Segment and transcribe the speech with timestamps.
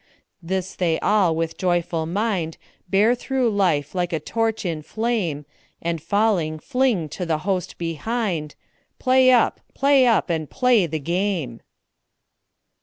[0.41, 2.57] This they all with a joyful mind
[2.89, 5.45] Bear through life like a torch in flame,
[5.79, 8.55] And falling fling to the host behind
[8.97, 9.59] "Play up!
[9.75, 10.31] play up!
[10.31, 11.61] and play the game!"